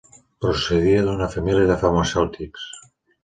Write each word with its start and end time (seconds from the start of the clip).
Procedia 0.45 1.03
d'una 1.09 1.27
família 1.35 1.67
de 1.73 1.77
farmacèutics. 1.83 2.65